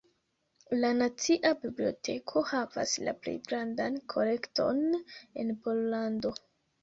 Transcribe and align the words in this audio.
La 0.75 0.89
Nacia 0.99 1.49
Biblioteko 1.65 2.43
havas 2.51 2.93
la 3.09 3.13
plej 3.25 3.33
grandan 3.49 4.01
kolekton 4.15 4.81
en 5.43 5.55
Pollando. 5.67 6.33